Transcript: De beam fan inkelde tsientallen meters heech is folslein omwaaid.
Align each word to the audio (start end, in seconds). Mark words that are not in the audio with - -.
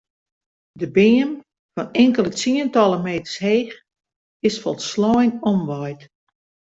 De 0.81 0.87
beam 0.95 1.29
fan 1.75 1.89
inkelde 2.03 2.29
tsientallen 2.31 3.01
meters 3.07 3.37
heech 3.45 3.75
is 4.47 4.59
folslein 4.63 5.31
omwaaid. 5.51 5.99